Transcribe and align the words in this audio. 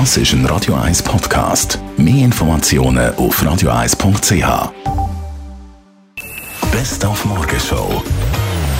Das 0.00 0.16
ist 0.16 0.32
ein 0.32 0.44
Radio 0.46 0.74
1 0.74 1.04
Podcast. 1.04 1.78
Mehr 1.96 2.24
Informationen 2.24 3.14
auf 3.14 3.40
radio1.ch. 3.40 4.72
Best 6.72 7.04
auf 7.04 7.24
Morgenshow. 7.24 8.02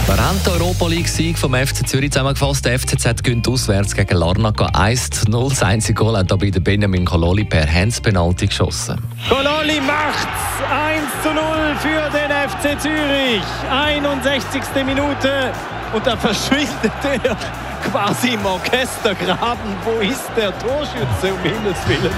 Haben 0.09 0.43
den 0.45 0.53
Europa 0.55 0.89
League-Sieg 0.89 1.39
vom 1.39 1.55
FC 1.55 1.87
Zürich 1.87 2.11
zusammengefasst. 2.11 2.65
Der 2.65 2.81
FCZ 2.81 3.23
gönnt 3.23 3.47
auswärts 3.47 3.95
gegen 3.95 4.17
Larnaca 4.17 4.67
1 4.73 5.29
0. 5.29 5.51
Das 5.51 5.63
einzige 5.63 5.95
Goal 5.95 6.19
hat 6.19 6.33
dabei 6.33 6.51
der 6.51 6.59
Benjamin 6.59 7.05
Kololi 7.05 7.45
per 7.45 7.65
Handspenalty 7.65 8.49
geschossen. 8.49 9.01
Kololi 9.29 9.81
macht's 9.83 10.65
1 10.69 11.01
zu 11.23 11.33
0 11.33 11.45
für 11.79 12.11
den 12.11 12.51
FC 12.51 12.83
Zürich. 12.83 13.45
61. 13.71 14.85
Minute 14.85 15.53
und 15.93 16.05
da 16.05 16.17
verschwindet 16.17 16.93
er 17.05 17.37
quasi 17.91 18.35
im 18.35 18.45
Orchestergraben. 18.45 19.77
Wo 19.85 20.01
ist 20.01 20.31
der 20.37 20.57
Torschütze, 20.59 21.33
um 21.35 21.43
Himmels 21.43 21.89
Willen? 21.89 22.13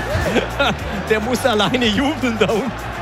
Der 1.11 1.21
muss 1.21 1.45
alleine 1.45 1.87
jubeln 1.87 2.37
da 2.39 2.51
unten 2.51 2.97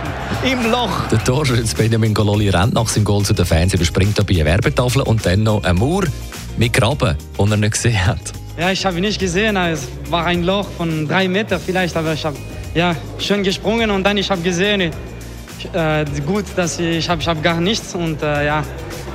im 0.45 0.71
Loch. 0.71 1.09
Der 1.09 1.23
Torschütze 1.25 1.75
Benjamin 1.75 2.13
Gololi 2.13 2.51
rennt 2.51 2.75
nach 2.75 2.89
seinem 2.89 3.05
Goal 3.05 3.23
zu 3.25 3.33
den 3.33 3.47
Fans, 3.47 3.73
überspringt 3.75 4.19
dabei 4.19 4.35
eine 4.35 4.45
Werbetafel 4.47 5.03
und 5.03 5.25
dann 5.25 5.43
noch 5.43 5.65
ein 5.65 5.77
Mauer 5.77 6.05
mit 6.57 6.73
Graben, 6.73 7.17
den 7.39 7.51
er 7.51 7.57
nicht 7.57 7.73
gesehen 7.73 8.07
hat. 8.07 8.33
Ja, 8.59 8.71
ich 8.71 8.85
habe 8.85 8.97
ihn 8.97 9.03
nicht 9.03 9.19
gesehen. 9.19 9.57
Es 9.57 9.89
war 10.11 10.27
ein 10.27 10.43
Loch 10.45 10.69
von 10.77 11.09
drei 11.09 11.29
Metern 11.29 11.61
vielleicht, 11.65 11.97
aber 11.97 12.13
ich 12.13 12.25
habe 12.25 12.37
ja, 12.75 12.95
schön 13.19 13.43
gesprungen 13.43 13.91
und 13.91 14.05
dann 14.05 14.17
ich 14.17 14.31
habe 14.31 14.43
gesehen, 14.43 14.93
äh, 15.73 16.05
gut, 16.27 16.45
dass 16.57 16.79
ich, 16.79 16.99
ich 16.99 17.09
habe 17.09 17.21
ich 17.21 17.29
hab 17.29 17.43
gar 17.43 17.61
nichts 17.61 17.95
und 17.95 18.23
äh, 18.23 18.47
ja, 18.47 18.63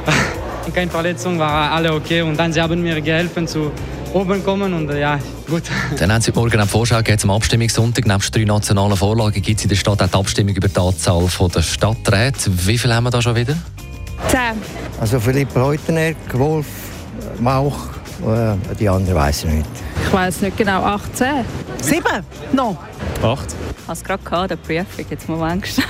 keine 0.73 0.91
Verletzung, 0.91 1.39
war 1.39 1.71
alle 1.71 1.93
okay 1.93 2.21
und 2.21 2.37
dann 2.37 2.53
sie 2.53 2.61
haben 2.61 2.81
mir 2.81 3.01
geholfen 3.01 3.47
zu 3.47 3.71
oben 4.13 4.43
kommen 4.43 4.73
und 4.73 4.89
äh, 4.89 5.01
ja, 5.01 5.19
gut. 5.47 5.63
Dann 5.97 6.11
haben 6.11 6.21
Sie 6.21 6.31
morgen 6.31 6.59
auch 6.59 6.67
Vorschau 6.67 6.97
gegeben 6.97 7.19
zum 7.19 7.31
Abstimmungssonntag. 7.31 8.05
Nebst 8.05 8.35
drei 8.35 8.43
nationalen 8.43 8.97
Vorlagen 8.97 9.41
gibt 9.41 9.59
es 9.59 9.65
in 9.65 9.69
der 9.69 9.75
Stadt 9.75 10.01
auch 10.01 10.07
die 10.07 10.13
Abstimmung 10.13 10.55
über 10.55 10.67
die 10.67 10.79
Anzahl 10.79 11.27
der 11.53 11.61
Stadträte. 11.61 12.51
Wie 12.67 12.77
viel 12.77 12.93
haben 12.93 13.03
wir 13.03 13.11
da 13.11 13.21
schon 13.21 13.35
wieder? 13.35 13.55
Zehn. 14.27 14.61
Also 14.99 15.19
Philipp 15.19 15.55
Reutener, 15.55 16.13
Wolf, 16.33 16.65
Mauch, 17.39 17.77
äh, 18.25 18.75
die 18.75 18.89
anderen 18.89 19.15
weiß 19.15 19.45
ich 19.45 19.51
nicht. 19.51 19.69
Ich 20.05 20.13
weiß 20.13 20.41
nicht 20.41 20.57
genau, 20.57 20.83
18. 20.83 21.45
Sieben? 21.81 22.03
No. 22.51 22.77
Acht. 23.23 23.47
Ich 23.77 23.83
habe 23.83 23.93
es 23.93 24.03
gerade 24.03 24.23
gehabt, 24.23 24.51
der 24.51 24.55
Prüfung, 24.57 25.05
jetzt 25.09 25.29
mal 25.29 25.51
Angst. 25.51 25.81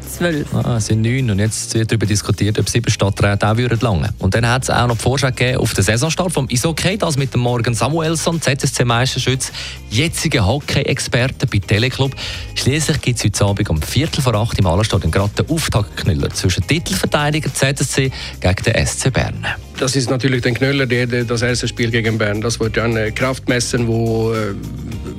Zwölf. 0.00 0.54
Ah, 0.54 0.76
es 0.76 0.86
sind 0.86 1.02
neun 1.02 1.30
und 1.30 1.38
jetzt 1.38 1.74
wird 1.74 1.90
darüber 1.90 2.06
diskutiert, 2.06 2.58
ob 2.58 2.68
sieben 2.68 2.90
Stadträte 2.90 3.48
auch 3.48 3.56
würden 3.56 3.78
langen. 3.80 4.08
Und 4.18 4.34
dann 4.34 4.46
hat 4.48 4.64
es 4.64 4.70
auch 4.70 4.86
noch 4.86 4.96
die 4.96 5.02
Vorschau 5.02 5.28
gegeben 5.28 5.58
auf 5.58 5.74
den 5.74 5.84
Saisonstart 5.84 6.32
vom 6.32 6.48
Isokay, 6.48 6.96
das 6.96 7.16
mit 7.16 7.32
dem 7.34 7.40
Morgan 7.40 7.74
Samuelsson, 7.74 8.40
ZSC-Meisterschütz, 8.40 9.52
jetziger 9.90 10.46
Hockey-Experte 10.46 11.46
bei 11.46 11.58
Teleclub. 11.58 12.14
Schließlich 12.54 13.00
gibt 13.00 13.18
es 13.18 13.24
heute 13.24 13.44
Abend 13.44 13.70
um 13.70 13.82
Viertel 13.82 14.22
vor 14.22 14.34
acht 14.34 14.58
im 14.58 14.68
Hallenstadion 14.68 15.10
gerade 15.10 15.42
den 15.42 15.48
Auftaktknüller 15.48 16.30
zwischen 16.30 16.66
Titelverteidiger 16.66 17.52
ZSC 17.52 18.10
gegen 18.40 18.62
den 18.64 18.86
SC 18.86 19.12
Bern. 19.12 19.46
Das 19.80 19.96
ist 19.96 20.10
natürlich 20.10 20.42
den 20.42 20.52
Knüller, 20.52 20.84
der, 20.84 21.06
der 21.06 21.24
das 21.24 21.40
erste 21.40 21.66
Spiel 21.66 21.90
gegen 21.90 22.18
Bern. 22.18 22.42
Das 22.42 22.60
wird 22.60 22.78
eine 22.78 23.12
Kraft 23.12 23.48
messen, 23.48 23.88
wo 23.88 24.30
äh, 24.30 24.52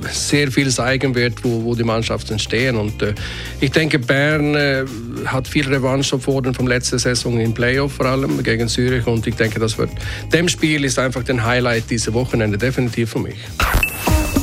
sehr 0.08 0.52
viel 0.52 0.70
zeigen 0.70 1.16
wird, 1.16 1.42
wo, 1.42 1.64
wo 1.64 1.74
die 1.74 1.82
Mannschaften 1.82 2.38
stehen. 2.38 2.76
Und 2.76 3.02
äh, 3.02 3.12
ich 3.60 3.72
denke, 3.72 3.98
Bern 3.98 4.54
äh, 4.54 4.84
hat 5.26 5.48
viel 5.48 5.66
Revanche 5.66 6.14
gefordert 6.16 6.54
vom 6.54 6.68
letzten 6.68 7.00
Saison 7.00 7.40
im 7.40 7.52
Playoff 7.52 7.94
vor 7.94 8.06
allem 8.06 8.40
gegen 8.44 8.68
Zürich. 8.68 9.04
Und 9.08 9.26
ich 9.26 9.34
denke, 9.34 9.58
das 9.58 9.76
wird 9.78 9.90
dem 10.32 10.48
Spiel 10.48 10.84
ist 10.84 10.96
einfach 10.96 11.24
den 11.24 11.44
Highlight 11.44 11.90
diese 11.90 12.14
Wochenende 12.14 12.56
definitiv 12.56 13.10
für 13.10 13.18
mich. 13.18 13.38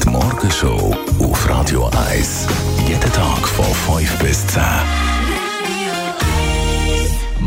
Die 0.03 0.09
Morgenshow 0.09 0.97
auf 1.19 1.49
Radio 1.49 1.89
1. 2.11 2.45
Jeden 2.89 3.13
Tag 3.13 3.47
von 3.47 3.97
5 3.97 4.19
bis 4.19 4.45
10. 4.47 4.61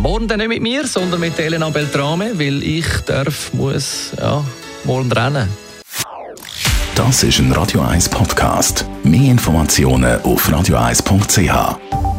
Morgen 0.03 0.27
dann 0.27 0.39
nicht 0.39 0.49
mit 0.49 0.63
mir, 0.63 0.85
sondern 0.85 1.21
mit 1.21 1.39
Elena 1.39 1.71
Beltrame, 1.71 2.37
weil 2.37 2.61
ich 2.65 2.87
darf, 3.07 3.55
muss, 3.55 4.11
ja, 4.19 4.45
morgen 4.83 5.13
rennen. 5.13 5.49
Das 6.97 7.23
ist 7.23 7.39
ein 7.39 7.53
Radio 7.53 7.83
1 7.83 8.09
Podcast. 8.09 8.85
Mehr 9.05 9.31
Informationen 9.31 10.21
auf 10.23 10.49
radio1.ch. 10.49 12.12